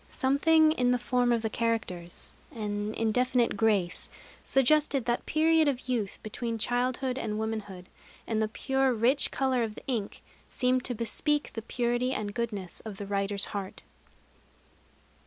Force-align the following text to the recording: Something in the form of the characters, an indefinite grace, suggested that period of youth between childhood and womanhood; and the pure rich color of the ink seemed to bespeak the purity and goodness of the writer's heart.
Something 0.09 0.71
in 0.71 0.89
the 0.89 0.97
form 0.97 1.31
of 1.31 1.43
the 1.43 1.49
characters, 1.51 2.33
an 2.49 2.95
indefinite 2.95 3.55
grace, 3.55 4.09
suggested 4.43 5.05
that 5.05 5.27
period 5.27 5.67
of 5.67 5.87
youth 5.87 6.17
between 6.23 6.57
childhood 6.57 7.19
and 7.19 7.37
womanhood; 7.37 7.87
and 8.25 8.41
the 8.41 8.47
pure 8.47 8.95
rich 8.95 9.29
color 9.29 9.61
of 9.61 9.75
the 9.75 9.85
ink 9.85 10.23
seemed 10.49 10.83
to 10.85 10.95
bespeak 10.95 11.51
the 11.53 11.61
purity 11.61 12.13
and 12.13 12.33
goodness 12.33 12.79
of 12.79 12.97
the 12.97 13.05
writer's 13.05 13.45
heart. 13.53 13.83